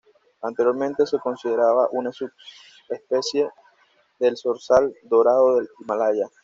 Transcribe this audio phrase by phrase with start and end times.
[0.41, 3.51] Anteriormente se consideraba una subespecie
[4.17, 6.25] del zorzal dorado del Himalaya.